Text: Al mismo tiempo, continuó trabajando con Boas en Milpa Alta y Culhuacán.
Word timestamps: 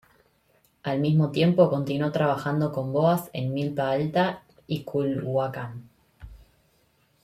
Al 0.81 0.99
mismo 0.99 1.29
tiempo, 1.29 1.69
continuó 1.69 2.11
trabajando 2.11 2.71
con 2.71 2.91
Boas 2.91 3.29
en 3.33 3.53
Milpa 3.53 3.91
Alta 3.91 4.41
y 4.65 4.83
Culhuacán. 4.83 5.87